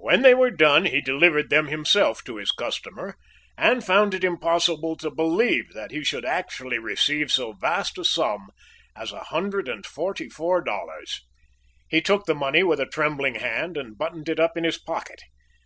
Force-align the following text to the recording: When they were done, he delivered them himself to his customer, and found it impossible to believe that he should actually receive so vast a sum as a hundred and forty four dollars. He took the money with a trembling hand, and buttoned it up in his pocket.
When 0.00 0.22
they 0.22 0.32
were 0.32 0.50
done, 0.50 0.86
he 0.86 1.02
delivered 1.02 1.50
them 1.50 1.66
himself 1.66 2.24
to 2.24 2.36
his 2.38 2.52
customer, 2.52 3.18
and 3.58 3.84
found 3.84 4.14
it 4.14 4.24
impossible 4.24 4.96
to 4.96 5.10
believe 5.10 5.74
that 5.74 5.90
he 5.90 6.02
should 6.02 6.24
actually 6.24 6.78
receive 6.78 7.30
so 7.30 7.52
vast 7.52 7.98
a 7.98 8.04
sum 8.06 8.48
as 8.96 9.12
a 9.12 9.24
hundred 9.24 9.68
and 9.68 9.84
forty 9.84 10.30
four 10.30 10.62
dollars. 10.62 11.20
He 11.86 12.00
took 12.00 12.24
the 12.24 12.34
money 12.34 12.62
with 12.62 12.80
a 12.80 12.86
trembling 12.86 13.34
hand, 13.34 13.76
and 13.76 13.98
buttoned 13.98 14.30
it 14.30 14.40
up 14.40 14.56
in 14.56 14.64
his 14.64 14.78
pocket. 14.78 15.20